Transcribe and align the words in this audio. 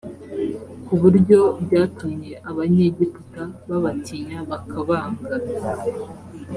ku 0.85 0.93
buryo 1.01 1.39
byatumye 1.63 2.33
abanyegiputa 2.49 3.43
babatinya 3.69 4.37
bakabanga 4.49 5.29